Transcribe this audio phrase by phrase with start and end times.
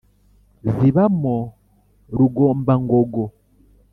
[0.73, 1.37] Zibamo
[2.17, 3.25] Rugombangogo,